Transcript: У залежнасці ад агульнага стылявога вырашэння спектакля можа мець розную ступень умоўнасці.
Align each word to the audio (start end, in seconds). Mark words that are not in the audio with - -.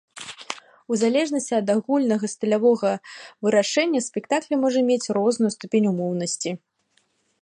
У 0.93 0.97
залежнасці 1.01 1.53
ад 1.57 1.67
агульнага 1.73 2.25
стылявога 2.33 2.91
вырашэння 3.49 4.01
спектакля 4.09 4.55
можа 4.63 4.79
мець 4.89 5.11
розную 5.21 5.51
ступень 5.59 5.89
умоўнасці. 5.91 6.49